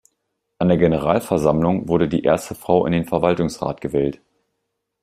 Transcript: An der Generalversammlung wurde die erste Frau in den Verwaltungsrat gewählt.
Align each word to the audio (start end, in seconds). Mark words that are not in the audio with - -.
An 0.57 0.67
der 0.67 0.77
Generalversammlung 0.77 1.87
wurde 1.87 2.07
die 2.09 2.23
erste 2.23 2.55
Frau 2.55 2.87
in 2.87 2.91
den 2.91 3.05
Verwaltungsrat 3.05 3.81
gewählt. 3.81 4.19